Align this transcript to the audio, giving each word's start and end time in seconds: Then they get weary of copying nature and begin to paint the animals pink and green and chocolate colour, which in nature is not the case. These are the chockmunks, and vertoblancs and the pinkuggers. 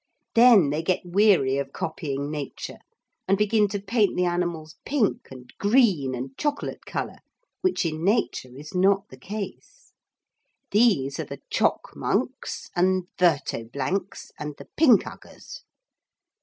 Then 0.33 0.71
they 0.71 0.81
get 0.81 1.05
weary 1.05 1.59
of 1.59 1.73
copying 1.73 2.31
nature 2.31 2.79
and 3.27 3.37
begin 3.37 3.67
to 3.67 3.79
paint 3.79 4.15
the 4.17 4.25
animals 4.25 4.77
pink 4.83 5.27
and 5.29 5.53
green 5.59 6.15
and 6.15 6.35
chocolate 6.39 6.87
colour, 6.87 7.17
which 7.61 7.85
in 7.85 8.03
nature 8.03 8.49
is 8.57 8.73
not 8.73 9.09
the 9.09 9.19
case. 9.19 9.93
These 10.71 11.19
are 11.19 11.25
the 11.25 11.41
chockmunks, 11.53 12.71
and 12.75 13.09
vertoblancs 13.19 14.31
and 14.39 14.55
the 14.57 14.69
pinkuggers. 14.75 15.61